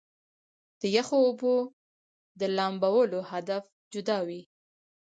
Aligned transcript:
د 0.79 0.81
يخو 0.95 1.17
اوبو 1.25 1.55
د 2.39 2.41
لامبلو 2.57 3.19
هدف 3.31 3.63
جدا 3.93 4.17
وي- 4.27 4.41